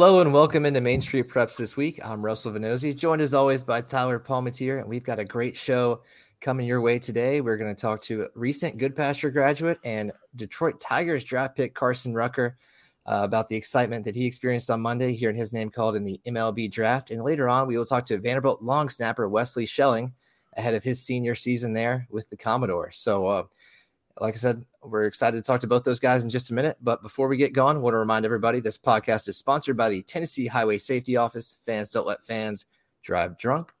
[0.00, 1.98] Hello and welcome into Main Street Preps this week.
[2.04, 6.02] I'm Russell Vannozzi, joined as always by Tyler Palmateer, and we've got a great show
[6.40, 7.40] coming your way today.
[7.40, 12.14] We're going to talk to a recent Goodpasture graduate and Detroit Tigers draft pick Carson
[12.14, 12.56] Rucker
[13.06, 16.20] uh, about the excitement that he experienced on Monday, hearing his name called in the
[16.28, 17.10] MLB draft.
[17.10, 20.12] And later on, we will talk to Vanderbilt long snapper Wesley Schelling
[20.56, 22.92] ahead of his senior season there with the Commodore.
[22.92, 23.42] So, uh,
[24.20, 26.76] like I said, we're excited to talk to both those guys in just a minute.
[26.80, 29.88] But before we get going, I want to remind everybody this podcast is sponsored by
[29.88, 31.56] the Tennessee Highway Safety Office.
[31.64, 32.64] Fans don't let fans
[33.02, 33.72] drive drunk.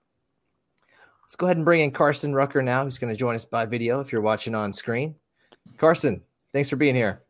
[1.22, 3.66] Let's go ahead and bring in Carson Rucker now, who's going to join us by
[3.66, 5.14] video if you're watching on screen.
[5.76, 7.22] Carson, thanks for being here.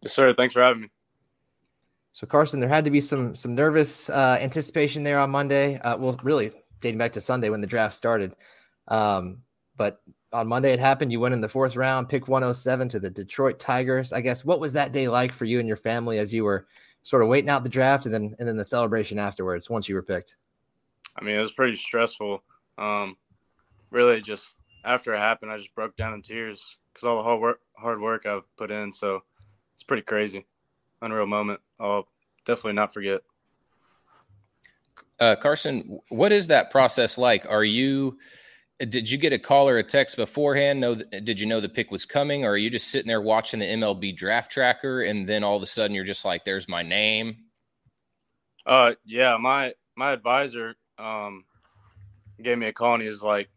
[0.00, 0.34] Yes, sir.
[0.34, 0.90] Thanks for having me.
[2.12, 5.78] So, Carson, there had to be some some nervous uh, anticipation there on Monday.
[5.78, 8.34] Uh, well, really dating back to Sunday when the draft started.
[8.88, 9.38] Um,
[9.76, 10.00] but
[10.34, 11.12] on Monday it happened.
[11.12, 14.12] You went in the fourth round, pick 107 to the Detroit Tigers.
[14.12, 16.66] I guess what was that day like for you and your family as you were
[17.04, 19.94] sort of waiting out the draft and then and then the celebration afterwards once you
[19.94, 20.36] were picked?
[21.16, 22.42] I mean, it was pretty stressful.
[22.76, 23.16] Um,
[23.90, 27.40] really, just after it happened, I just broke down in tears because all the hard
[27.40, 28.92] work hard work I've put in.
[28.92, 29.22] So
[29.74, 30.44] it's pretty crazy,
[31.00, 31.60] unreal moment.
[31.78, 32.08] I'll
[32.44, 33.20] definitely not forget.
[35.20, 37.48] Uh, Carson, what is that process like?
[37.48, 38.18] Are you
[38.84, 40.80] did you get a call or a text beforehand?
[40.80, 43.60] No, did you know the pick was coming, or are you just sitting there watching
[43.60, 46.82] the MLB draft tracker, and then all of a sudden you're just like, "There's my
[46.82, 47.36] name."
[48.66, 51.44] Uh, yeah, my my advisor um
[52.42, 53.48] gave me a call, and he was like,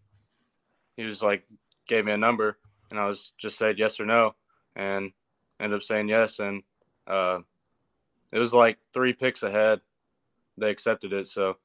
[0.97, 1.44] he was like,
[1.88, 2.57] gave me a number,
[2.90, 4.35] and I was just said yes or no,
[4.75, 5.12] and
[5.59, 6.63] ended up saying yes, and
[7.07, 7.40] uh,
[8.31, 9.81] it was like three picks ahead.
[10.57, 11.57] They accepted it, so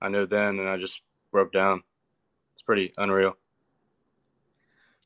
[0.00, 1.00] I knew then, and I just
[1.30, 1.82] broke down
[2.66, 3.36] pretty unreal.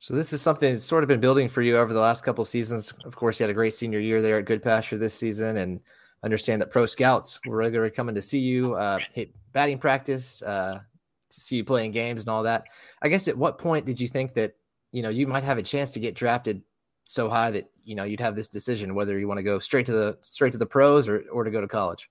[0.00, 2.42] So this is something that's sort of been building for you over the last couple
[2.46, 2.92] seasons.
[3.04, 5.78] Of course, you had a great senior year there at Goodpasture this season, and
[6.22, 10.80] understand that pro scouts were regularly coming to see you, uh, hit batting practice, uh,
[11.28, 12.64] to see you playing games and all that.
[13.02, 14.54] I guess at what point did you think that
[14.90, 16.62] you know you might have a chance to get drafted
[17.04, 19.86] so high that you know you'd have this decision whether you want to go straight
[19.86, 22.08] to the straight to the pros or or to go to college?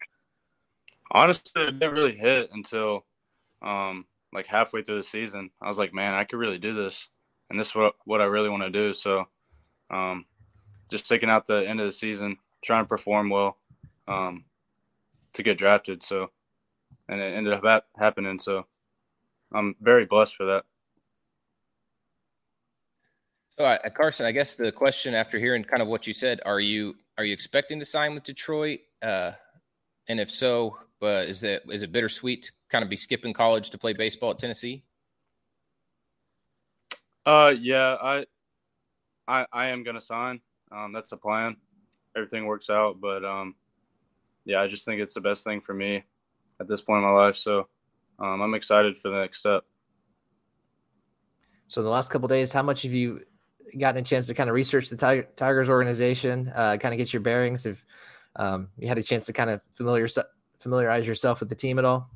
[1.12, 3.04] Honestly, it didn't really hit until
[3.64, 7.08] um, like halfway through the season, I was like, man, I could really do this,
[7.50, 8.94] and this is what what I really want to do.
[8.94, 9.28] So,
[9.90, 10.26] um,
[10.90, 13.58] just taking out the end of the season, trying to perform well,
[14.08, 14.46] um,
[15.34, 16.04] to get drafted.
[16.04, 16.32] So,
[17.08, 18.40] and it ended up happening.
[18.40, 18.66] So,
[19.54, 20.66] I'm very blessed for that.
[23.58, 26.62] So, uh, Carson, I guess the question after hearing kind of what you said, are
[26.62, 28.80] you are you expecting to sign with Detroit?
[29.02, 29.32] Uh,
[30.08, 33.70] and if so, uh, is that is it bittersweet to kind of be skipping college
[33.70, 34.84] to play baseball at Tennessee?
[37.26, 38.26] Uh, yeah, I,
[39.28, 40.42] I, I am gonna sign.
[40.72, 41.58] Um, that's the plan.
[42.16, 43.56] Everything works out, but um,
[44.46, 46.04] yeah, I just think it's the best thing for me
[46.60, 47.38] at this point in my life.
[47.38, 47.68] So,
[48.20, 49.64] um, I'm excited for the next step.
[51.68, 53.22] So, in the last couple days, how much have you
[53.78, 57.14] gotten a chance to kind of research the Tiger, Tigers organization, uh, kind of get
[57.14, 57.66] your bearings?
[57.66, 57.86] If
[58.36, 60.08] um, you had a chance to kind of familiar,
[60.60, 62.10] familiarize yourself with the team at all?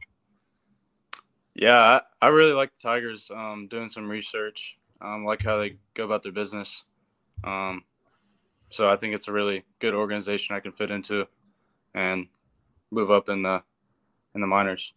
[1.55, 3.29] Yeah, I, I really like the Tigers.
[3.33, 6.83] Um, doing some research, um, like how they go about their business.
[7.43, 7.83] Um,
[8.71, 11.27] so I think it's a really good organization I can fit into,
[11.93, 12.27] and
[12.91, 13.61] move up in the
[14.33, 14.93] in the minors.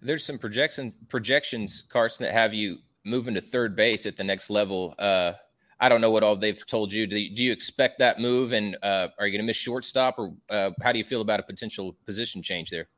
[0.00, 4.48] There's some projection projections, Carson, that have you moving to third base at the next
[4.48, 4.94] level.
[4.98, 5.32] Uh,
[5.80, 7.06] I don't know what all they've told you.
[7.06, 10.18] Do you, do you expect that move, and uh, are you going to miss shortstop,
[10.18, 12.88] or uh, how do you feel about a potential position change there?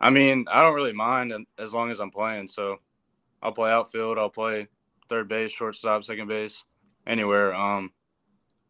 [0.00, 2.48] I mean, I don't really mind as long as I'm playing.
[2.48, 2.78] So
[3.42, 4.68] I'll play outfield, I'll play
[5.08, 6.64] third base, shortstop, second base,
[7.06, 7.54] anywhere.
[7.54, 7.92] Um,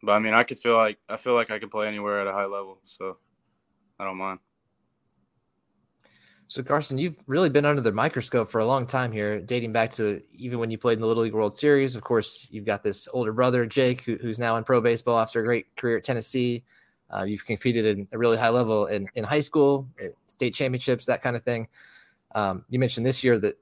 [0.02, 2.26] but I mean, I could feel like I feel like I can play anywhere at
[2.26, 3.18] a high level, so
[3.98, 4.38] I don't mind.
[6.50, 9.90] So Carson, you've really been under the microscope for a long time here, dating back
[9.92, 11.94] to even when you played in the Little League World Series.
[11.94, 15.40] Of course, you've got this older brother, Jake, who, who's now in pro baseball after
[15.40, 16.64] a great career at Tennessee.
[17.14, 19.86] Uh, you've competed in a really high level in, in high school,
[20.28, 21.68] state championships, that kind of thing.
[22.34, 23.58] Um, you mentioned this year that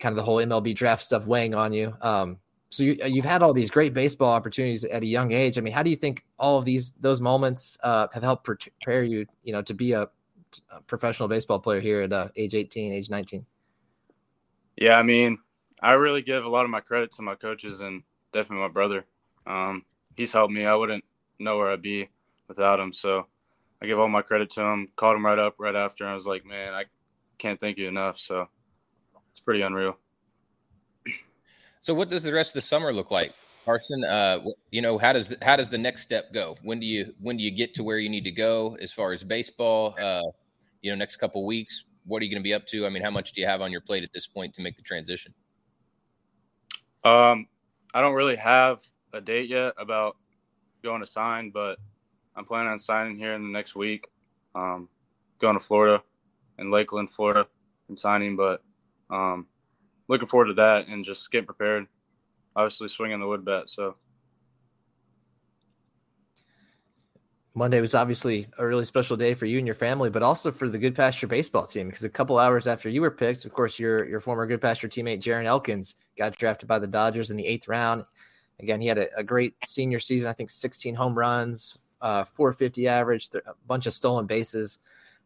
[0.00, 1.96] kind of the whole MLB draft stuff weighing on you.
[2.02, 2.38] Um,
[2.70, 5.58] so you, have had all these great baseball opportunities at a young age.
[5.58, 9.04] I mean, how do you think all of these those moments uh, have helped prepare
[9.04, 10.08] you, you know, to be a
[10.86, 13.44] professional baseball player here at uh, age 18, age 19?
[14.76, 15.38] Yeah, I mean,
[15.82, 19.06] I really give a lot of my credit to my coaches and definitely my brother.
[19.46, 19.84] Um,
[20.16, 20.66] he's helped me.
[20.66, 21.04] I wouldn't
[21.38, 22.08] know where I'd be
[22.48, 22.92] without him.
[22.92, 23.26] So
[23.80, 24.88] I give all my credit to him.
[24.96, 26.06] Called him right up right after.
[26.06, 26.84] I was like, man, I
[27.38, 28.18] can't thank you enough.
[28.18, 28.48] So
[29.30, 29.96] it's pretty unreal.
[31.80, 33.32] So what does the rest of the summer look like
[33.66, 36.56] Carson, uh, you know how does the, how does the next step go?
[36.62, 39.10] When do you when do you get to where you need to go as far
[39.10, 39.96] as baseball?
[40.00, 40.22] Uh,
[40.82, 42.86] you know, next couple weeks, what are you going to be up to?
[42.86, 44.76] I mean, how much do you have on your plate at this point to make
[44.76, 45.34] the transition?
[47.04, 47.48] Um,
[47.94, 48.82] I don't really have
[49.12, 50.16] a date yet about
[50.82, 51.78] going to sign, but
[52.36, 54.06] I'm planning on signing here in the next week.
[54.54, 54.88] Um,
[55.40, 56.02] going to Florida
[56.58, 57.46] and Lakeland, Florida,
[57.88, 58.36] and signing.
[58.36, 58.62] But
[59.10, 59.46] um,
[60.08, 61.86] looking forward to that and just getting prepared.
[62.54, 63.64] Obviously, swinging the wood bat.
[63.68, 63.96] So
[67.56, 70.68] Monday was obviously a really special day for you and your family, but also for
[70.68, 74.04] the Goodpasture baseball team because a couple hours after you were picked, of course, your
[74.04, 78.04] your former Goodpasture teammate Jaron Elkins got drafted by the Dodgers in the eighth round.
[78.60, 80.28] Again, he had a, a great senior season.
[80.28, 84.78] I think 16 home runs, uh, 450 average, a bunch of stolen bases.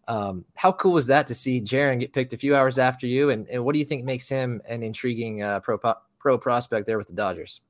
[0.07, 3.31] Um, how cool was that to see Jaron get picked a few hours after you?
[3.31, 5.79] And, and what do you think makes him an intriguing uh, pro
[6.21, 7.61] pro prospect there with the Dodgers?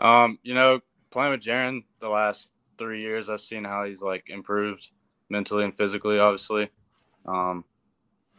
[0.00, 0.80] Um, you know,
[1.10, 4.88] playing with Jaron the last three years, I've seen how he's like improved
[5.28, 6.18] mentally and physically.
[6.18, 6.68] Obviously,
[7.26, 7.64] um,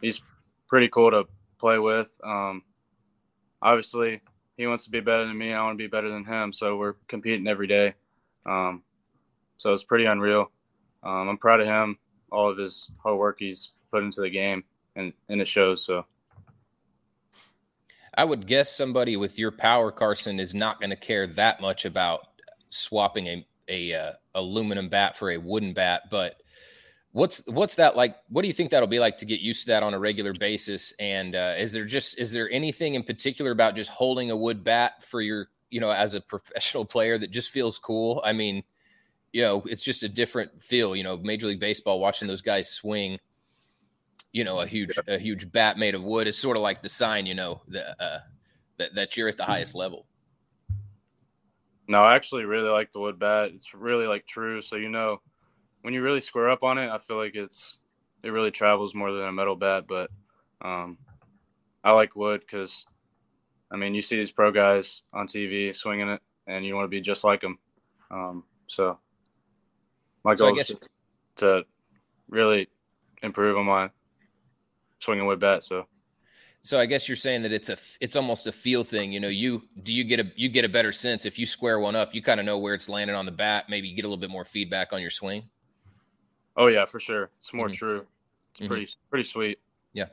[0.00, 0.20] he's
[0.68, 1.26] pretty cool to
[1.58, 2.08] play with.
[2.24, 2.62] Um,
[3.62, 4.20] obviously,
[4.56, 5.52] he wants to be better than me.
[5.52, 6.52] I want to be better than him.
[6.52, 7.94] So we're competing every day.
[8.46, 8.82] Um,
[9.58, 10.50] so it's pretty unreal.
[11.02, 11.98] Um, I'm proud of him,
[12.32, 14.64] all of his hard work he's put into the game,
[14.96, 15.84] and, and it shows.
[15.84, 16.04] So
[18.14, 21.84] I would guess somebody with your power, Carson, is not going to care that much
[21.84, 22.26] about
[22.68, 26.40] swapping a a uh, aluminum bat for a wooden bat, but
[27.12, 28.16] what's what's that like?
[28.28, 30.32] What do you think that'll be like to get used to that on a regular
[30.32, 30.92] basis?
[30.98, 34.64] And uh, is there just is there anything in particular about just holding a wood
[34.64, 38.22] bat for your you know as a professional player that just feels cool?
[38.24, 38.62] I mean
[39.32, 42.70] you know it's just a different feel you know major league baseball watching those guys
[42.70, 43.18] swing
[44.32, 46.88] you know a huge a huge bat made of wood is sort of like the
[46.88, 48.18] sign you know that uh,
[48.78, 50.06] that, that you're at the highest level
[51.88, 55.20] no i actually really like the wood bat it's really like true so you know
[55.82, 57.76] when you really square up on it, I feel like it's
[58.22, 59.84] it really travels more than a metal bat.
[59.88, 60.10] But
[60.62, 60.98] um,
[61.84, 62.84] I like wood because
[63.70, 66.88] I mean you see these pro guys on TV swinging it, and you want to
[66.88, 67.58] be just like them.
[68.10, 68.98] Um, so
[70.24, 70.88] my goal so guess- is
[71.36, 71.64] to
[72.28, 72.68] really
[73.22, 73.90] improve on my
[75.00, 75.64] swinging wood bat.
[75.64, 75.86] So.
[76.62, 79.12] So I guess you're saying that it's a it's almost a feel thing.
[79.12, 81.78] You know, you do you get a you get a better sense if you square
[81.78, 83.66] one up, you kind of know where it's landing on the bat.
[83.68, 85.44] Maybe you get a little bit more feedback on your swing.
[86.56, 87.30] Oh yeah, for sure.
[87.38, 87.74] It's more mm-hmm.
[87.74, 88.06] true.
[88.52, 88.68] It's mm-hmm.
[88.68, 89.58] pretty pretty sweet.
[89.92, 90.06] Yeah.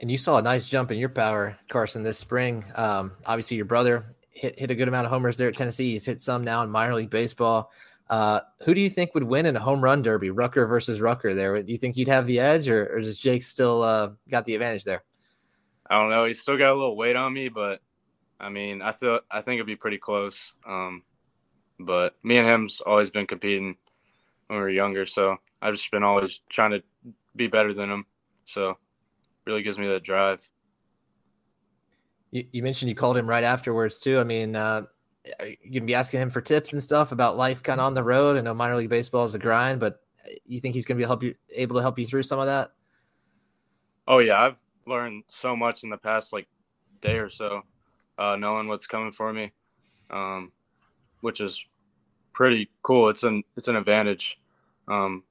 [0.00, 2.64] And you saw a nice jump in your power, Carson, this spring.
[2.74, 5.92] Um, obviously, your brother hit hit a good amount of homers there at Tennessee.
[5.92, 7.70] He's hit some now in minor league baseball.
[8.12, 11.32] Uh, who do you think would win in a home run derby, Rucker versus Rucker?
[11.32, 14.44] There, do you think you'd have the edge, or, or does Jake still uh, got
[14.44, 15.02] the advantage there?
[15.88, 16.26] I don't know.
[16.26, 17.80] He's still got a little weight on me, but
[18.38, 20.38] I mean, I feel I think it'd be pretty close.
[20.68, 21.04] Um,
[21.80, 23.76] but me and him's always been competing
[24.48, 25.06] when we were younger.
[25.06, 26.82] So I've just been always trying to
[27.34, 28.04] be better than him.
[28.44, 28.76] So
[29.46, 30.42] really gives me that drive.
[32.30, 34.18] You, you mentioned you called him right afterwards too.
[34.18, 34.82] I mean, uh,
[35.38, 38.02] you gonna be asking him for tips and stuff about life kind of on the
[38.02, 38.36] road.
[38.36, 40.00] I know minor league baseball is a grind, but
[40.44, 42.72] you think he's gonna be help you able to help you through some of that?
[44.08, 46.48] Oh yeah, I've learned so much in the past like
[47.00, 47.62] day or so,
[48.18, 49.52] uh, knowing what's coming for me,
[50.10, 50.50] um,
[51.20, 51.64] which is
[52.32, 53.08] pretty cool.
[53.08, 54.38] It's an it's an advantage
[54.88, 55.22] um,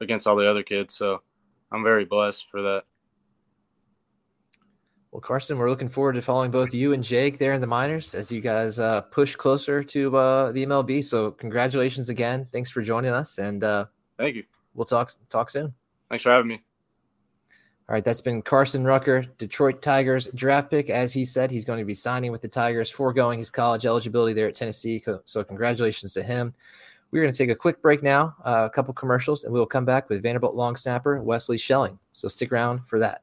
[0.00, 0.94] against all the other kids.
[0.94, 1.22] So
[1.70, 2.84] I'm very blessed for that.
[5.12, 8.14] Well, Carson, we're looking forward to following both you and Jake there in the minors
[8.14, 11.02] as you guys uh, push closer to uh, the MLB.
[11.02, 12.46] So congratulations again.
[12.52, 13.86] Thanks for joining us, and uh,
[14.18, 14.44] thank you.
[14.74, 15.74] We'll talk talk soon.
[16.10, 16.62] Thanks for having me.
[17.88, 20.90] All right, that's been Carson Rucker, Detroit Tigers draft pick.
[20.90, 24.32] As he said, he's going to be signing with the Tigers, foregoing his college eligibility
[24.32, 25.02] there at Tennessee.
[25.24, 26.54] So, congratulations to him.
[27.10, 29.84] We're going to take a quick break now, uh, a couple commercials, and we'll come
[29.84, 31.98] back with Vanderbilt long snapper Wesley Schelling.
[32.12, 33.22] So, stick around for that.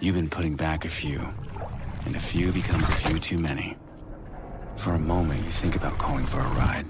[0.00, 1.26] You've been putting back a few
[2.04, 3.76] and a few becomes a few too many.
[4.76, 6.86] For a moment, you think about calling for a ride.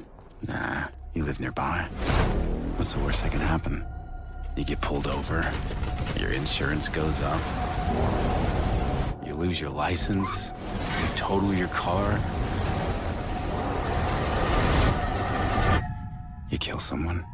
[0.46, 1.82] Nah, You live nearby.
[2.76, 3.84] What's the worst that can happen?
[4.56, 5.48] You get pulled over,
[6.18, 7.40] your insurance goes up,
[9.24, 10.52] you lose your license,
[11.00, 12.18] you total your car,
[16.50, 17.24] you kill someone.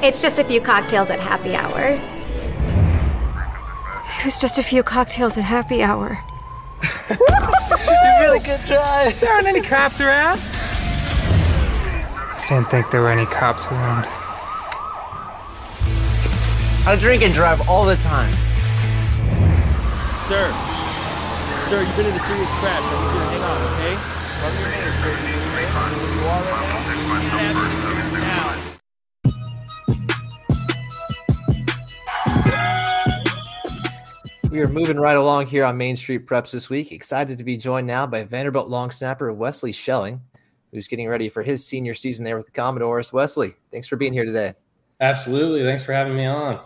[0.00, 1.98] It's just a few cocktails at happy hour.
[4.18, 6.20] It was just a few cocktails at happy hour.
[8.20, 9.12] really good try.
[9.18, 10.40] There aren't any cops around.
[12.38, 14.06] I didn't think there were any cops around.
[16.86, 18.32] I drink and drive all the time.
[20.30, 20.52] Sir.
[21.66, 22.82] Sir, you've been in a serious crash.
[22.82, 23.98] I need you to hang on, okay?
[24.38, 24.94] Rub your hands,
[34.58, 36.90] We are moving right along here on Main Street Preps this week.
[36.90, 40.20] Excited to be joined now by Vanderbilt long snapper Wesley Schelling,
[40.72, 43.12] who's getting ready for his senior season there with the Commodores.
[43.12, 44.54] Wesley, thanks for being here today.
[45.00, 45.62] Absolutely.
[45.62, 46.60] Thanks for having me on.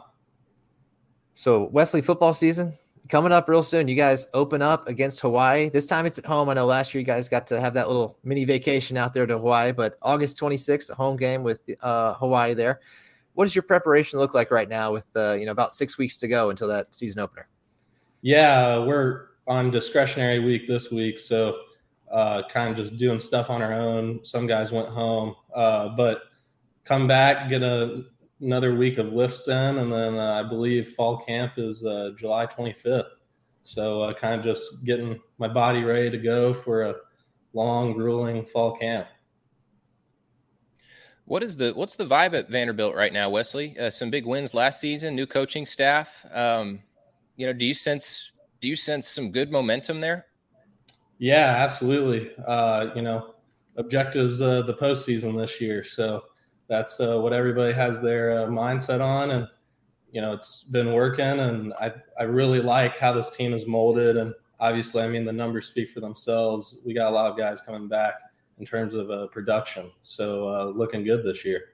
[1.34, 2.72] So, Wesley, football season
[3.11, 3.88] coming up real soon.
[3.88, 5.68] You guys open up against Hawaii.
[5.68, 6.49] This time it's at home.
[6.49, 9.26] I know last year you guys got to have that little mini vacation out there
[9.26, 12.80] to Hawaii, but August 26th, a home game with uh, Hawaii there.
[13.34, 16.18] What does your preparation look like right now with uh, you know about six weeks
[16.20, 17.49] to go until that season opener?
[18.22, 21.56] Yeah, we're on discretionary week this week, so
[22.10, 24.24] uh, kind of just doing stuff on our own.
[24.24, 26.22] Some guys went home, uh, but
[26.84, 28.04] come back, get a,
[28.40, 32.46] another week of lifts in, and then uh, I believe fall camp is uh, July
[32.46, 33.08] 25th.
[33.64, 36.94] So uh, kind of just getting my body ready to go for a
[37.52, 39.08] long, grueling fall camp.
[41.24, 43.76] What is the what's the vibe at Vanderbilt right now, Wesley?
[43.78, 46.26] Uh, some big wins last season, new coaching staff.
[46.32, 46.80] Um,
[47.42, 48.30] you know, do you sense
[48.61, 50.26] do you sense some good momentum there?
[51.18, 52.30] Yeah, absolutely.
[52.46, 53.34] Uh, you know,
[53.76, 56.22] objectives uh, the postseason this year, so
[56.68, 59.49] that's uh, what everybody has their uh, mindset on, and
[60.12, 64.16] you know, it's been working, and I I really like how this team is molded,
[64.16, 66.78] and obviously, I mean, the numbers speak for themselves.
[66.87, 68.14] We got a lot of guys coming back
[68.61, 71.71] in terms of uh, production, so uh, looking good this year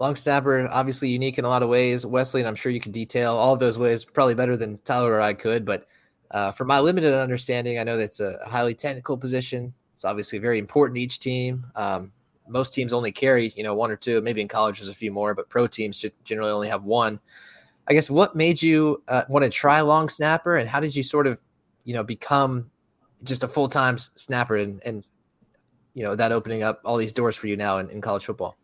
[0.00, 2.04] long snapper, obviously unique in a lot of ways.
[2.06, 5.12] Wesley, and I'm sure you can detail all of those ways probably better than Tyler
[5.12, 5.64] or I could.
[5.64, 5.86] But
[6.30, 9.72] uh, from my limited understanding, I know that's a highly technical position.
[9.92, 11.66] It's obviously very important to each team.
[11.76, 12.12] Um,
[12.48, 14.20] most teams only carry, you know, one or two.
[14.22, 17.20] Maybe in college there's a few more, but pro teams generally only have one.
[17.86, 21.02] I guess what made you uh, want to try long snapper, and how did you
[21.02, 21.40] sort of,
[21.84, 22.70] you know, become
[23.22, 25.04] just a full time snapper, and, and
[25.94, 28.56] you know that opening up all these doors for you now in, in college football?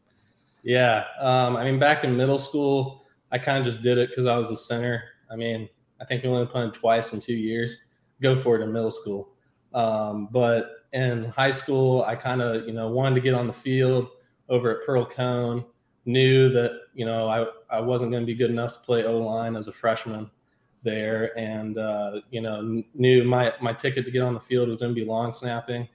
[0.66, 1.04] Yeah.
[1.20, 4.36] Um, I mean, back in middle school, I kind of just did it because I
[4.36, 5.04] was the center.
[5.30, 5.68] I mean,
[6.00, 7.78] I think we only punted twice in two years.
[8.20, 9.28] Go for it in middle school.
[9.74, 13.52] Um, but in high school, I kind of, you know, wanted to get on the
[13.52, 14.08] field
[14.48, 15.64] over at Pearl-Cohn.
[16.04, 19.18] Knew that, you know, I, I wasn't going to be good enough to play O
[19.18, 20.28] line as a freshman
[20.82, 21.38] there.
[21.38, 24.92] And, uh, you know, knew my, my ticket to get on the field was going
[24.92, 25.88] to be long snapping.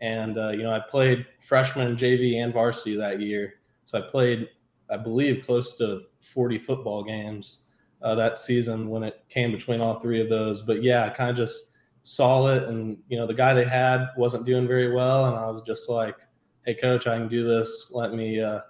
[0.00, 3.54] And, uh, you know, I played freshman, JV, and varsity that year
[3.92, 4.48] so I played,
[4.90, 7.64] I believe, close to 40 football games
[8.02, 10.62] uh, that season when it came between all three of those.
[10.62, 11.60] But yeah, I kind of just
[12.02, 15.48] saw it, and you know, the guy they had wasn't doing very well, and I
[15.50, 16.16] was just like,
[16.64, 17.90] "Hey, coach, I can do this.
[17.94, 18.60] Let me, uh,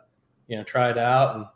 [0.48, 1.46] you know, try it out." And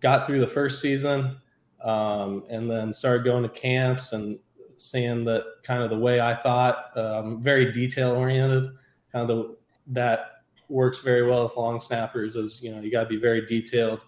[0.00, 1.36] got through the first season,
[1.82, 4.38] um, and then started going to camps and
[4.78, 8.70] seeing that kind of the way I thought, um, very detail oriented,
[9.12, 9.56] kind of the
[9.88, 10.35] that
[10.68, 14.00] works very well with long snappers is you know you got to be very detailed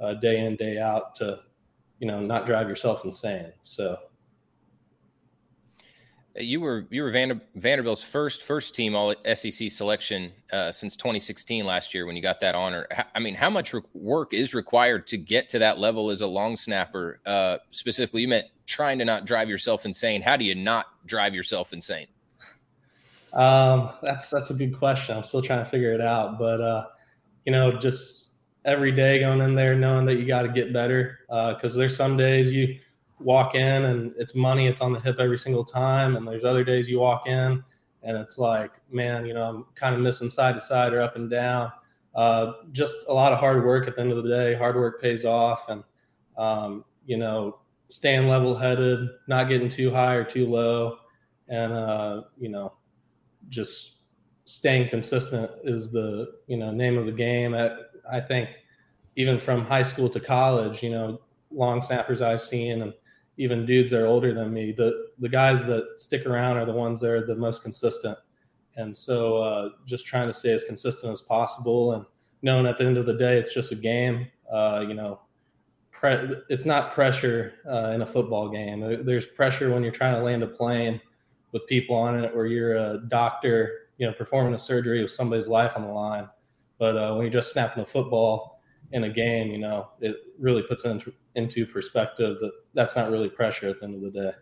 [0.00, 1.40] uh, day in day out to
[1.98, 3.96] you know not drive yourself insane so
[6.36, 11.64] you were you were Vander, Vanderbilt's first first team all SEC selection uh, since 2016
[11.64, 12.86] last year when you got that honor.
[13.14, 16.26] I mean, how much re- work is required to get to that level as a
[16.26, 17.20] long snapper?
[17.26, 20.22] Uh, specifically, you meant trying to not drive yourself insane.
[20.22, 22.06] How do you not drive yourself insane?
[23.32, 25.16] Um, that's that's a good question.
[25.16, 26.86] I'm still trying to figure it out, but uh,
[27.44, 28.34] you know, just
[28.64, 31.96] every day going in there knowing that you got to get better because uh, there's
[31.96, 32.78] some days you
[33.18, 36.64] walk in and it's money, it's on the hip every single time, and there's other
[36.64, 37.62] days you walk in
[38.02, 41.16] and it's like, man, you know, I'm kind of missing side to side or up
[41.16, 41.70] and down.
[42.14, 44.54] Uh, just a lot of hard work at the end of the day.
[44.54, 45.84] Hard work pays off, and
[46.36, 47.58] um, you know,
[47.88, 50.98] staying level headed, not getting too high or too low,
[51.48, 52.72] and uh, you know,
[53.50, 53.96] just
[54.46, 57.54] staying consistent is the you know name of the game.
[57.54, 57.72] At,
[58.10, 58.48] I think
[59.16, 62.94] even from high school to college, you know, long snappers I've seen and
[63.36, 66.72] even dudes that are older than me, the the guys that stick around are the
[66.72, 68.18] ones that are the most consistent.
[68.76, 72.04] And so uh, just trying to stay as consistent as possible and
[72.42, 74.26] knowing at the end of the day, it's just a game.
[74.50, 75.20] Uh, you know,
[76.48, 79.04] it's not pressure uh, in a football game.
[79.04, 81.00] There's pressure when you're trying to land a plane
[81.52, 85.48] with people on it, or you're a doctor, you know, performing a surgery with somebody's
[85.48, 86.28] life on the line.
[86.78, 88.60] But uh, when you're just snapping a football
[88.92, 93.28] in a game, you know, it really puts into, into perspective that that's not really
[93.28, 94.32] pressure at the end of the day.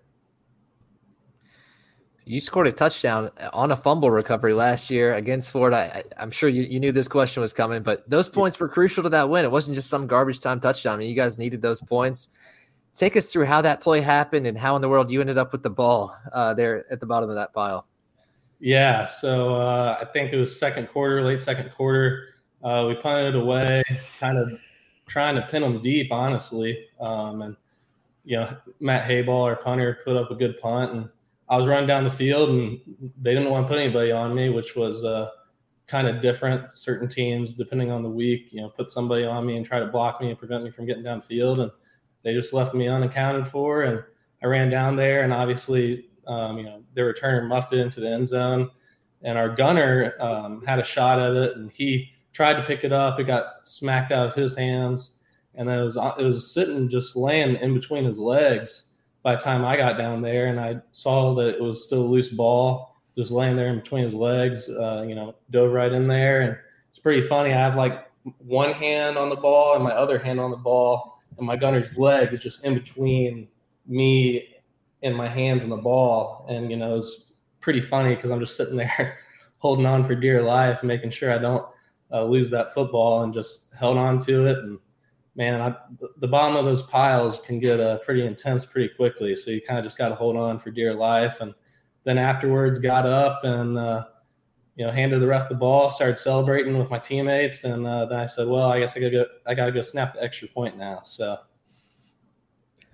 [2.25, 6.05] You scored a touchdown on a fumble recovery last year against Florida.
[6.19, 9.03] I, am sure you, you knew this question was coming, but those points were crucial
[9.03, 9.47] to that win.
[9.47, 10.97] It wasn't just some garbage time touchdown.
[10.97, 12.29] I mean, you guys needed those points.
[12.99, 15.53] Take us through how that play happened and how in the world you ended up
[15.53, 17.87] with the ball uh, there at the bottom of that pile.
[18.59, 22.31] Yeah, so uh, I think it was second quarter, late second quarter.
[22.65, 23.85] Uh, we punted it away,
[24.19, 24.51] kind of
[25.07, 26.87] trying to pin them deep, honestly.
[27.01, 27.57] Um, and
[28.25, 31.09] you know, Matt Hayball, our punter, put up a good punt, and
[31.49, 32.81] I was running down the field, and
[33.23, 35.31] they didn't want to put anybody on me, which was uh,
[35.87, 36.73] kind of different.
[36.73, 39.87] Certain teams, depending on the week, you know, put somebody on me and try to
[39.87, 41.71] block me and prevent me from getting downfield, and
[42.23, 43.83] they just left me unaccounted for.
[43.83, 44.03] And
[44.43, 48.11] I ran down there, and obviously um, you know, their returner muffed it into the
[48.11, 48.71] end zone,
[49.23, 52.93] and our gunner um, had a shot at it, and he tried to pick it
[52.93, 53.19] up.
[53.19, 55.13] It got smacked out of his hands,
[55.55, 58.85] and it was it was sitting just laying in between his legs.
[59.23, 62.07] By the time I got down there, and I saw that it was still a
[62.07, 66.07] loose ball, just laying there in between his legs, uh, you know, dove right in
[66.07, 66.57] there, and
[66.91, 67.53] it's pretty funny.
[67.53, 68.07] I have like
[68.39, 71.97] one hand on the ball and my other hand on the ball, and my gunner's
[71.97, 73.49] leg is just in between
[73.87, 74.55] me
[75.03, 76.45] and my hands on the ball.
[76.49, 79.19] And, you know, it's pretty funny because I'm just sitting there
[79.59, 81.65] holding on for dear life, making sure I don't
[82.13, 84.59] uh, lose that football and just held on to it.
[84.59, 84.79] And
[85.37, 85.75] man, I,
[86.19, 89.35] the bottom of those piles can get uh, pretty intense pretty quickly.
[89.37, 91.41] So you kind of just got to hold on for dear life.
[91.41, 91.55] And
[92.05, 94.05] then afterwards got up and, uh,
[94.79, 98.21] you know, handed the ref the ball, started celebrating with my teammates, and uh, then
[98.21, 99.27] I said, "Well, I guess I gotta go.
[99.45, 101.37] I gotta go snap the extra point now." So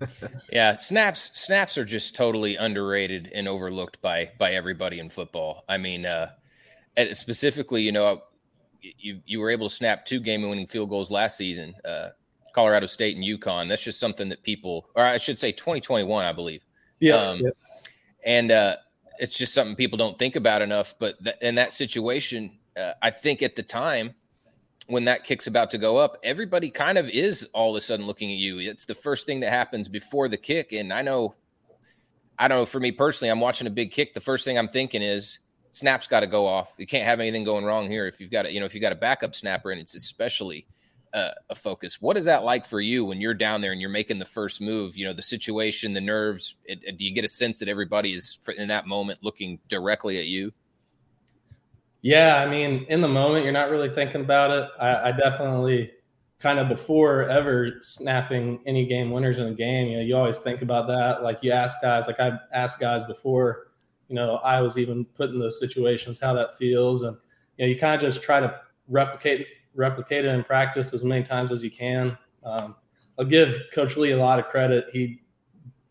[0.51, 5.63] yeah, snaps snaps are just totally underrated and overlooked by by everybody in football.
[5.69, 6.31] I mean, uh,
[7.13, 8.23] specifically, you know,
[8.81, 12.09] you you were able to snap two game winning field goals last season, uh,
[12.53, 13.69] Colorado State and UConn.
[13.69, 16.63] That's just something that people, or I should say, 2021, I believe.
[16.99, 17.15] Yeah.
[17.15, 17.49] Um, yeah.
[18.25, 18.77] And uh,
[19.19, 20.95] it's just something people don't think about enough.
[20.99, 24.15] But th- in that situation, uh, I think at the time
[24.87, 28.05] when that kick's about to go up, everybody kind of is all of a sudden
[28.05, 28.59] looking at you.
[28.59, 30.73] It's the first thing that happens before the kick.
[30.73, 31.35] And I know,
[32.37, 34.13] I don't know, for me personally, I'm watching a big kick.
[34.13, 35.39] The first thing I'm thinking is
[35.71, 36.73] snap's got to go off.
[36.77, 38.07] You can't have anything going wrong here.
[38.07, 40.67] If you've got a, you know, if you've got a backup snapper and it's especially
[41.15, 42.01] uh, a focus.
[42.01, 44.61] What is that like for you when you're down there and you're making the first
[44.61, 44.97] move?
[44.97, 46.55] You know, the situation, the nerves.
[46.65, 50.19] It, it, do you get a sense that everybody is in that moment looking directly
[50.19, 50.51] at you?
[52.01, 54.69] Yeah, I mean, in the moment, you're not really thinking about it.
[54.79, 55.91] I, I definitely
[56.39, 60.39] kind of before ever snapping any game winners in a game, you know, you always
[60.39, 61.23] think about that.
[61.23, 63.71] Like you ask guys, like I've asked guys before,
[64.09, 67.03] you know, I was even put in those situations, how that feels.
[67.03, 67.17] And,
[67.57, 71.23] you know, you kind of just try to replicate, replicate it in practice as many
[71.23, 72.17] times as you can.
[72.43, 72.75] Um,
[73.19, 74.85] I'll give Coach Lee a lot of credit.
[74.91, 75.21] He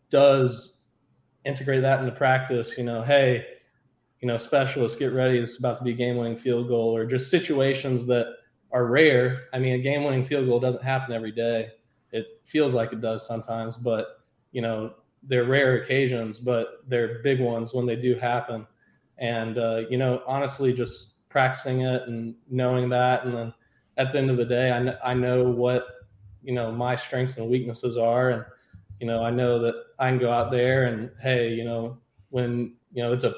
[0.09, 0.79] does
[1.43, 2.77] integrate that into practice.
[2.77, 3.45] You know, hey,
[4.21, 5.37] you know, specialists get ready.
[5.37, 8.27] It's about to be a game-winning field goal, or just situations that
[8.71, 9.45] are rare.
[9.53, 11.69] I mean, a game-winning field goal doesn't happen every day.
[12.11, 14.21] It feels like it does sometimes, but
[14.51, 14.93] you know,
[15.23, 18.65] they're rare occasions, but they're big ones when they do happen.
[19.17, 23.53] And uh, you know, honestly, just practicing it and knowing that, and then
[23.97, 25.85] at the end of the day, I, kn- I know what
[26.43, 28.45] you know my strengths and weaknesses are, and
[28.99, 31.97] you know, I know that I can go out there and hey, you know,
[32.29, 33.33] when you know it's a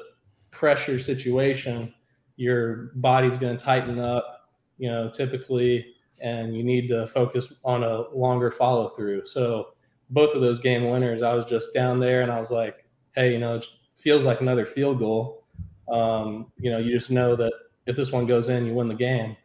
[0.52, 1.94] pressure situation,
[2.36, 5.86] your body's going to tighten up, you know, typically,
[6.22, 9.26] and you need to focus on a longer follow through.
[9.26, 9.70] So,
[10.10, 13.34] both of those game winners, I was just down there and I was like, hey,
[13.34, 13.66] you know, it
[13.98, 15.44] feels like another field goal.
[15.92, 17.52] Um, you know, you just know that
[17.88, 19.36] if this one goes in, you win the game.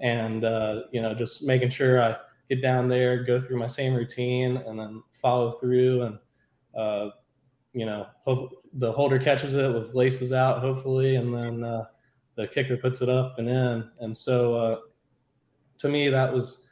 [0.00, 2.16] And, uh, you know, just making sure I
[2.48, 6.18] get down there, go through my same routine, and then follow through and,
[6.76, 7.10] uh,
[7.72, 8.06] you know,
[8.74, 11.84] the holder catches it with laces out, hopefully, and then uh,
[12.34, 13.90] the kicker puts it up and in.
[14.00, 14.78] And so, uh,
[15.78, 16.66] to me, that was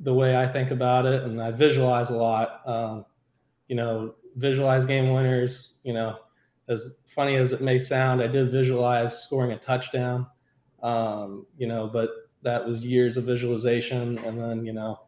[0.00, 2.68] the way I think about it, and I visualize a lot.
[2.68, 3.04] Um,
[3.68, 5.78] you know, visualize game winners.
[5.84, 6.16] You know,
[6.68, 10.26] as funny as it may sound, I did visualize scoring a touchdown.
[10.82, 12.10] Um, you know, but
[12.42, 15.00] that was years of visualization, and then you know,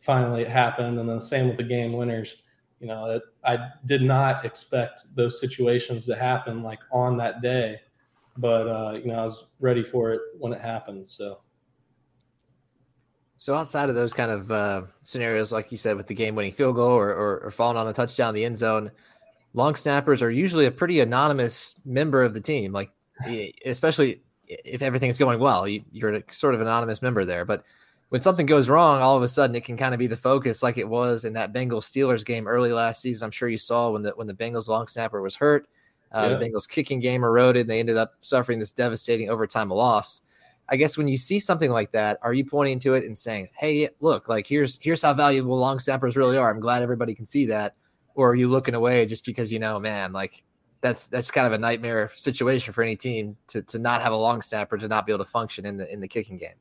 [0.00, 2.36] finally it happened, and then same with the game winners
[2.80, 7.80] you know, it, I did not expect those situations to happen like on that day.
[8.38, 11.06] but uh, you know I was ready for it when it happened.
[11.06, 11.40] So.
[13.36, 16.76] So outside of those kind of uh, scenarios, like you said, with the game-winning field
[16.76, 18.90] goal or, or, or falling on a touchdown in the end zone,
[19.54, 22.72] long snappers are usually a pretty anonymous member of the team.
[22.72, 22.90] Like,
[23.64, 27.44] especially if everything's going well, you, are a sort of anonymous member there.
[27.44, 27.64] But
[28.08, 30.62] when something goes wrong, all of a sudden it can kind of be the focus,
[30.62, 33.26] like it was in that Bengals Steelers game early last season.
[33.26, 35.68] I'm sure you saw when the when the Bengals long snapper was hurt,
[36.12, 36.36] uh, yeah.
[36.36, 40.22] the Bengals kicking game eroded, and they ended up suffering this devastating overtime loss.
[40.68, 43.48] I guess when you see something like that, are you pointing to it and saying,
[43.56, 46.50] "Hey, look, like here's here's how valuable long snappers really are.
[46.50, 47.74] I'm glad everybody can see that,"
[48.16, 50.42] or are you looking away just because you know, man, like
[50.80, 54.16] that's that's kind of a nightmare situation for any team to to not have a
[54.16, 56.56] long snapper to not be able to function in the in the kicking game.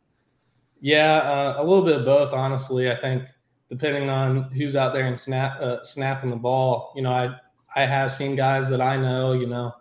[0.82, 2.92] Yeah, uh, a little bit of both, honestly.
[2.92, 3.24] I think
[3.70, 7.36] depending on who's out there and snap uh, snapping the ball, you know, I
[7.76, 9.74] I have seen guys that I know, you know,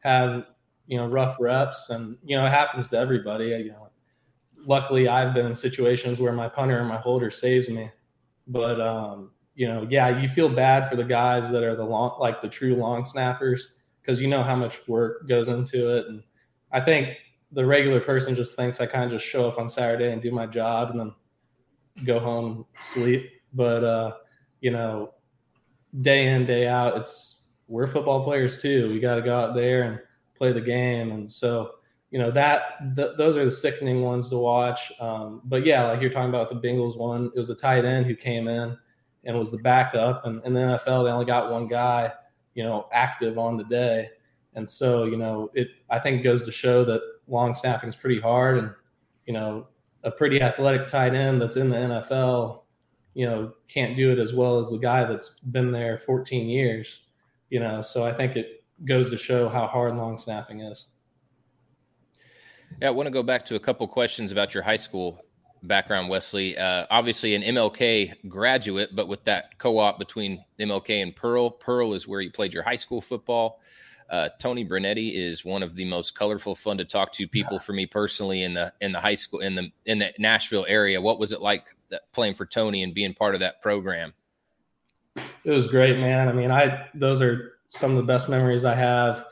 [0.00, 0.46] have
[0.86, 3.46] you know rough reps, and you know it happens to everybody.
[3.46, 3.90] You know,
[4.64, 7.90] luckily I've been in situations where my punter and my holder saves me,
[8.46, 12.18] but um, you know, yeah, you feel bad for the guys that are the long,
[12.20, 13.72] like the true long snappers,
[14.02, 16.22] because you know how much work goes into it, and
[16.72, 17.16] I think
[17.52, 20.32] the regular person just thinks I kind of just show up on Saturday and do
[20.32, 21.12] my job and then
[22.04, 23.30] go home sleep.
[23.52, 24.14] But uh,
[24.60, 25.14] you know,
[26.00, 28.90] day in day out, it's we're football players too.
[28.90, 30.00] We got to go out there and
[30.36, 31.72] play the game, and so
[32.10, 34.90] you know that th- those are the sickening ones to watch.
[35.00, 38.06] Um, but yeah, like you're talking about the Bengals one, it was a tight end
[38.06, 38.76] who came in
[39.24, 42.12] and was the backup, and in the NFL they only got one guy,
[42.54, 44.10] you know, active on the day,
[44.54, 45.68] and so you know it.
[45.90, 48.70] I think goes to show that long snapping is pretty hard, and
[49.26, 49.66] you know
[50.04, 52.62] a pretty athletic tight end that's in the NFL,
[53.14, 57.00] you know, can't do it as well as the guy that's been there 14 years.
[57.50, 60.86] You know, so I think it goes to show how hard long snapping is.
[62.80, 65.20] Yeah, I want to go back to a couple questions about your high school
[65.62, 66.56] background, Wesley.
[66.56, 71.50] Uh, obviously, an MLK graduate, but with that co-op between MLK and Pearl.
[71.50, 73.60] Pearl is where you played your high school football.
[74.10, 77.72] Uh, Tony Brunetti is one of the most colorful, fun to talk to people for
[77.72, 81.00] me personally in the in the high school in the in the Nashville area.
[81.00, 81.74] What was it like
[82.12, 84.12] playing for Tony and being part of that program?
[85.44, 86.28] It was great, man.
[86.28, 89.24] I mean, I those are some of the best memories I have.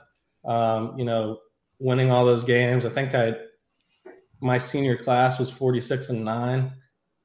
[0.47, 1.41] Um, you know,
[1.79, 2.87] winning all those games.
[2.87, 3.35] I think I
[4.41, 6.73] my senior class was 46 and 9.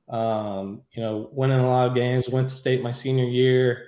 [0.07, 3.87] Um, you know, winning a lot of games, went to state my senior year.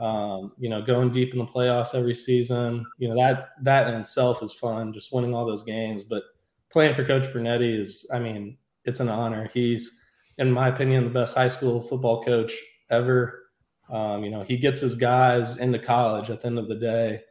[0.00, 2.86] Um, you know, going deep in the playoffs every season.
[2.98, 6.04] You know, that that in itself is fun, just winning all those games.
[6.04, 6.22] But
[6.70, 9.50] playing for Coach Brunetti is, I mean, it's an honor.
[9.52, 9.90] He's,
[10.38, 12.52] in my opinion, the best high school football coach
[12.90, 13.50] ever.
[13.90, 17.22] Um, you know, he gets his guys into college at the end of the day.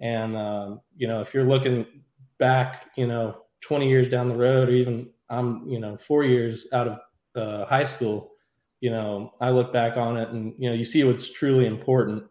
[0.00, 1.86] And, um, you know, if you're looking
[2.38, 6.66] back, you know, 20 years down the road, or even I'm, you know, four years
[6.72, 6.98] out of
[7.34, 8.32] uh, high school,
[8.80, 12.24] you know, I look back on it and, you know, you see what's truly important.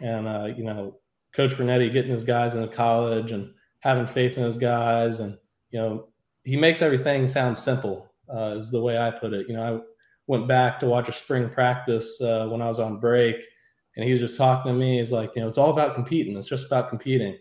[0.00, 0.96] And, uh, you know,
[1.34, 5.20] Coach Brunetti getting his guys into college and having faith in his guys.
[5.20, 5.38] And,
[5.70, 6.08] you know,
[6.42, 9.46] he makes everything sound simple, uh, is the way I put it.
[9.48, 9.80] You know, I
[10.26, 13.36] went back to watch a spring practice uh, when I was on break
[13.96, 14.98] and he was just talking to me.
[14.98, 16.36] He's like, you know, it's all about competing.
[16.36, 17.38] It's just about competing.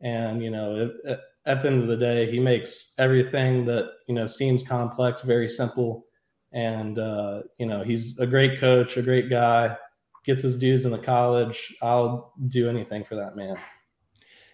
[0.00, 3.90] And, you know, it, it, at the end of the day, he makes everything that,
[4.06, 6.06] you know, seems complex very simple.
[6.52, 9.76] And, uh, you know, he's a great coach, a great guy,
[10.24, 11.74] gets his dudes in the college.
[11.82, 13.56] I'll do anything for that man.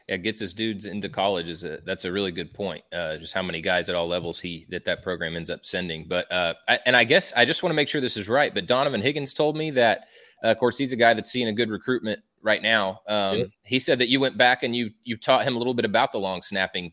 [0.09, 2.83] Yeah, gets his dudes into college is a that's a really good point.
[2.90, 6.07] Uh, just how many guys at all levels he that that program ends up sending.
[6.09, 8.55] But uh, I, and I guess I just want to make sure this is right.
[8.55, 10.07] But Donovan Higgins told me that,
[10.42, 13.01] uh, of course, he's a guy that's seeing a good recruitment right now.
[13.09, 13.44] Um, yeah.
[13.64, 16.12] He said that you went back and you you taught him a little bit about
[16.12, 16.92] the long snapping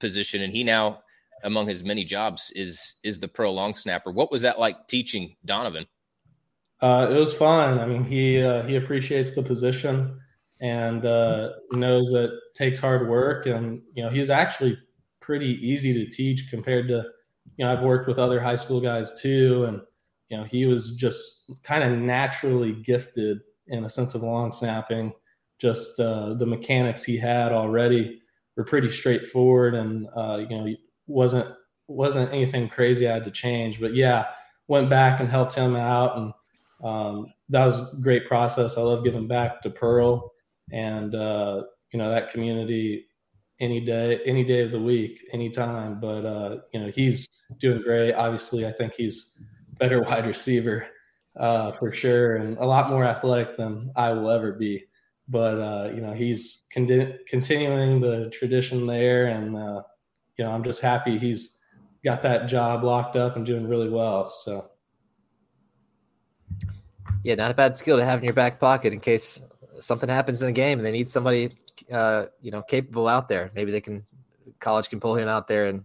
[0.00, 1.02] position, and he now,
[1.44, 4.10] among his many jobs, is is the pro long snapper.
[4.10, 5.86] What was that like teaching Donovan?
[6.80, 7.78] Uh, it was fun.
[7.78, 10.18] I mean, he uh, he appreciates the position
[10.60, 14.78] and uh, knows that it takes hard work, and you know he's actually
[15.20, 17.04] pretty easy to teach compared to
[17.56, 19.80] you know I've worked with other high school guys too, and
[20.28, 23.38] you know he was just kind of naturally gifted
[23.72, 25.12] in a sense of long snapping.
[25.58, 28.20] Just uh, the mechanics he had already
[28.56, 30.74] were pretty straightforward, and uh, you know
[31.06, 31.48] wasn't
[31.88, 33.80] wasn't anything crazy I had to change.
[33.80, 34.26] But yeah,
[34.68, 36.32] went back and helped him out, and
[36.84, 38.76] um, that was a great process.
[38.76, 40.32] I love giving back to Pearl,
[40.70, 43.06] and uh, you know that community
[43.60, 46.00] any day, any day of the week, anytime.
[46.00, 47.28] But uh, you know he's
[47.60, 48.14] doing great.
[48.14, 49.38] Obviously, I think he's
[49.78, 50.86] better wide receiver
[51.36, 54.84] uh, for sure, and a lot more athletic than I will ever be.
[55.28, 59.82] but uh, you know he's con- continuing the tradition there, and uh,
[60.36, 61.56] you know I'm just happy he's
[62.04, 64.28] got that job locked up and doing really well.
[64.28, 64.70] So
[67.22, 69.46] yeah, not a bad skill to have in your back pocket in case
[69.80, 71.56] something happens in a game and they need somebody
[71.90, 73.50] uh, you know capable out there.
[73.54, 74.04] Maybe they can
[74.60, 75.84] college can pull him out there and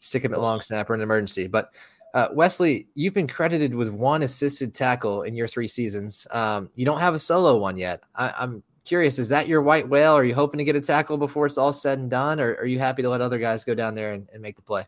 [0.00, 1.46] stick him at long snapper in an emergency.
[1.46, 1.74] But
[2.14, 6.28] uh, Wesley, you've been credited with one assisted tackle in your three seasons.
[6.30, 8.04] Um, you don't have a solo one yet.
[8.14, 10.12] I, am curious, is that your white whale?
[10.12, 12.66] Are you hoping to get a tackle before it's all said and done, or are
[12.66, 14.86] you happy to let other guys go down there and, and make the play?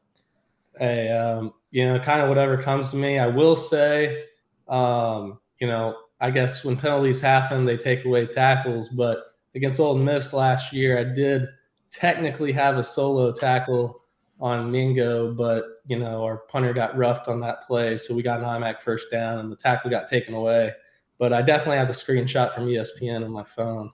[0.79, 3.19] Hey, um, you know, kind of whatever comes to me.
[3.19, 4.27] I will say,
[4.69, 8.89] um, you know, I guess when penalties happen, they take away tackles.
[8.89, 11.49] But against Ole Miss last year, I did
[11.91, 14.03] technically have a solo tackle
[14.39, 18.41] on Mingo, but you know our punter got roughed on that play, so we got
[18.41, 20.73] an IMAC first down, and the tackle got taken away.
[21.19, 23.91] But I definitely have the screenshot from ESPN on my phone.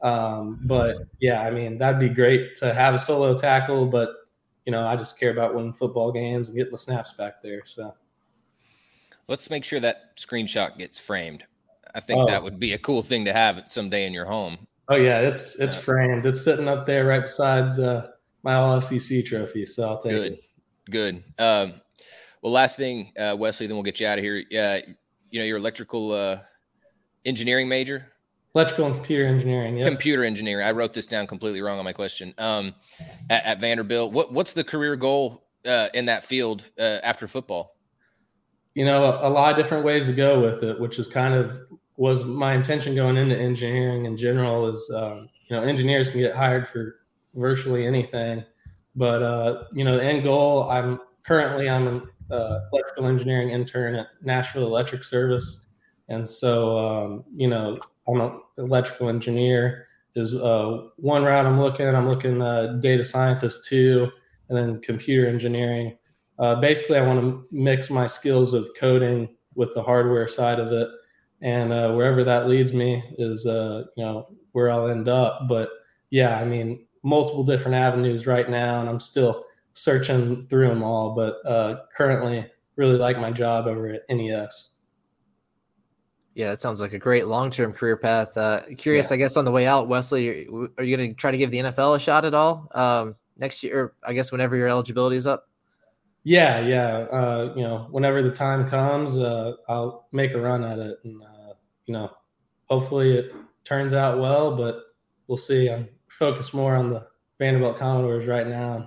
[0.00, 4.10] Um, but yeah, I mean that'd be great to have a solo tackle, but
[4.66, 7.62] you know I just care about winning football games and getting the snaps back there.
[7.66, 7.94] So
[9.28, 11.44] let's make sure that screenshot gets framed.
[11.94, 12.26] I think oh.
[12.26, 14.66] that would be a cool thing to have it someday in your home.
[14.88, 16.26] Oh yeah, it's it's framed.
[16.26, 18.11] It's sitting up there right besides uh,
[18.42, 19.66] my All SEC trophy.
[19.66, 20.40] So I'll take good, it.
[20.90, 21.24] Good.
[21.38, 21.74] Um,
[22.42, 24.42] well, last thing, uh, Wesley, then we'll get you out of here.
[24.50, 24.80] Yeah,
[25.30, 26.40] you know, your electrical uh,
[27.24, 28.06] engineering major.
[28.54, 29.78] Electrical and computer engineering.
[29.78, 29.88] Yep.
[29.88, 30.66] Computer engineering.
[30.66, 32.34] I wrote this down completely wrong on my question.
[32.36, 32.74] Um,
[33.30, 37.76] at, at Vanderbilt, what what's the career goal uh, in that field uh, after football?
[38.74, 41.34] You know, a, a lot of different ways to go with it, which is kind
[41.34, 41.58] of
[41.96, 44.68] was my intention going into engineering in general.
[44.68, 46.96] Is um, you know, engineers can get hired for
[47.34, 48.44] virtually anything.
[48.94, 50.68] But uh, you know, the end goal.
[50.70, 55.66] I'm currently I'm an uh, electrical engineering intern at Nashville Electric Service,
[56.08, 59.86] and so um, you know I'm an electrical engineer.
[60.14, 61.86] Is uh, one route I'm looking.
[61.86, 64.10] I'm looking uh, data scientist too,
[64.48, 65.96] and then computer engineering.
[66.38, 70.70] Uh, basically, I want to mix my skills of coding with the hardware side of
[70.70, 70.88] it,
[71.40, 75.48] and uh, wherever that leads me is uh, you know where I'll end up.
[75.48, 75.70] But
[76.10, 81.14] yeah, I mean, multiple different avenues right now, and I'm still searching through them all.
[81.14, 84.70] But uh, currently, really like my job over at NES.
[86.34, 88.36] Yeah, that sounds like a great long-term career path.
[88.36, 89.14] Uh, curious, yeah.
[89.14, 90.46] I guess, on the way out, Wesley,
[90.78, 93.62] are you going to try to give the NFL a shot at all um, next
[93.62, 93.92] year?
[94.02, 95.48] I guess whenever your eligibility is up.
[96.24, 96.98] Yeah, yeah.
[97.12, 101.22] Uh, you know, whenever the time comes, uh, I'll make a run at it, and
[101.22, 101.52] uh,
[101.84, 102.10] you know,
[102.70, 103.34] hopefully it
[103.64, 104.56] turns out well.
[104.56, 104.84] But
[105.26, 105.68] we'll see.
[105.68, 107.06] I'm focus more on the
[107.38, 108.84] Vanderbilt Commodores right now and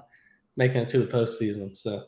[0.55, 1.75] making it to the postseason.
[1.75, 2.03] So.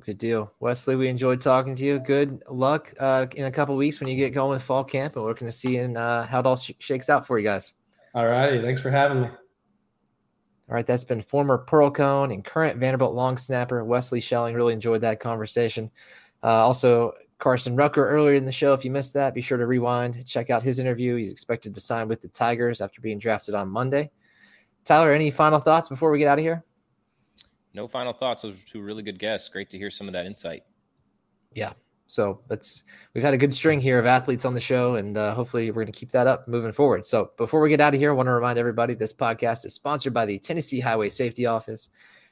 [0.00, 0.96] Good deal, Wesley.
[0.96, 1.98] We enjoyed talking to you.
[1.98, 5.24] Good luck uh, in a couple weeks when you get going with fall camp, and
[5.24, 7.74] we're going to see in uh, how it all sh- shakes out for you guys.
[8.14, 9.28] All righty, thanks for having me.
[9.28, 14.54] All right, that's been former Pearl-Cohn and current Vanderbilt long snapper Wesley Schelling.
[14.54, 15.90] Really enjoyed that conversation.
[16.42, 18.72] Uh, also, Carson Rucker earlier in the show.
[18.72, 21.16] If you missed that, be sure to rewind, check out his interview.
[21.16, 24.12] He's expected to sign with the Tigers after being drafted on Monday.
[24.84, 26.64] Tyler, any final thoughts before we get out of here?
[27.74, 28.42] No final thoughts.
[28.42, 29.48] Those were two really good guests.
[29.48, 30.62] Great to hear some of that insight.
[31.52, 31.72] Yeah.
[32.06, 35.34] So that's we've had a good string here of athletes on the show, and uh,
[35.34, 37.04] hopefully we're going to keep that up moving forward.
[37.04, 39.74] So before we get out of here, I want to remind everybody this podcast is
[39.74, 41.88] sponsored by the Tennessee Highway Safety Office.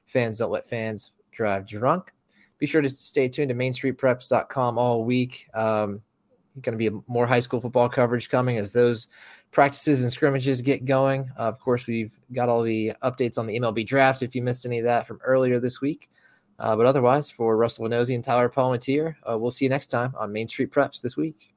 [0.06, 2.12] Fans don't let fans drive drunk
[2.60, 5.48] be sure to stay tuned to mainstreetpreps.com all week.
[5.54, 6.02] Um,
[6.60, 9.08] going to be more high school football coverage coming as those
[9.50, 11.30] practices and scrimmages get going.
[11.38, 14.66] Uh, of course, we've got all the updates on the MLB draft if you missed
[14.66, 16.10] any of that from earlier this week.
[16.58, 20.14] Uh, but otherwise, for Russell Vannozzi and Tyler Palmateer, uh, we'll see you next time
[20.18, 21.54] on Main Street Preps this week.